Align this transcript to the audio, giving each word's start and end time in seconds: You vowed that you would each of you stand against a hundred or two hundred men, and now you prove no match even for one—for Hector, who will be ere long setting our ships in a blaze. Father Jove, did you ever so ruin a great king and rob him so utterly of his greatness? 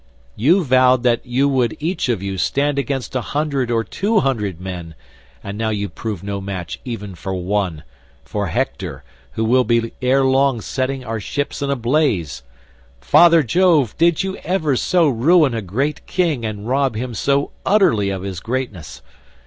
You 0.35 0.63
vowed 0.63 1.03
that 1.03 1.23
you 1.27 1.47
would 1.47 1.77
each 1.79 2.09
of 2.09 2.23
you 2.23 2.39
stand 2.39 2.79
against 2.79 3.15
a 3.15 3.21
hundred 3.21 3.69
or 3.69 3.83
two 3.83 4.21
hundred 4.21 4.59
men, 4.59 4.95
and 5.43 5.59
now 5.59 5.69
you 5.69 5.89
prove 5.89 6.23
no 6.23 6.41
match 6.41 6.79
even 6.83 7.13
for 7.13 7.35
one—for 7.35 8.47
Hector, 8.47 9.03
who 9.33 9.45
will 9.45 9.63
be 9.63 9.93
ere 10.01 10.25
long 10.25 10.59
setting 10.59 11.05
our 11.05 11.19
ships 11.19 11.61
in 11.61 11.69
a 11.69 11.75
blaze. 11.75 12.41
Father 12.99 13.43
Jove, 13.43 13.95
did 13.99 14.23
you 14.23 14.37
ever 14.37 14.75
so 14.75 15.07
ruin 15.07 15.53
a 15.53 15.61
great 15.61 16.07
king 16.07 16.45
and 16.47 16.67
rob 16.67 16.95
him 16.95 17.13
so 17.13 17.51
utterly 17.63 18.09
of 18.09 18.23
his 18.23 18.39
greatness? 18.39 19.03